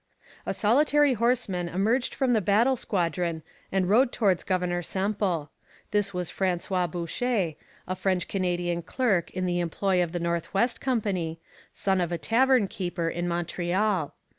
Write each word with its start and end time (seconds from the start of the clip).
A 0.47 0.53
solitary 0.55 1.13
horseman 1.13 1.69
emerged 1.69 2.15
from 2.15 2.33
the 2.33 2.39
hostile 2.43 2.75
squadron 2.75 3.43
and 3.71 3.87
rode 3.87 4.11
towards 4.11 4.41
Governor 4.41 4.81
Semple. 4.81 5.51
This 5.91 6.11
was 6.11 6.31
François 6.31 6.89
Boucher, 6.89 7.53
a 7.87 7.95
French 7.95 8.27
Canadian 8.27 8.81
clerk 8.81 9.29
in 9.29 9.45
the 9.45 9.59
employ 9.59 10.01
of 10.01 10.11
the 10.11 10.19
North 10.19 10.51
West 10.55 10.81
Company, 10.81 11.39
son 11.71 12.01
of 12.01 12.11
a 12.11 12.17
tavern 12.17 12.67
keeper 12.67 13.09
in 13.09 13.27
Montreal. 13.27 14.15